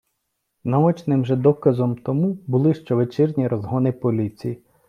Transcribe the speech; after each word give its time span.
Наочним 0.63 1.25
же 1.25 1.35
доказом 1.35 1.95
тому 1.95 2.33
були 2.47 2.73
щовечірні 2.73 3.47
розгони 3.47 3.91
поліції. 3.91 4.63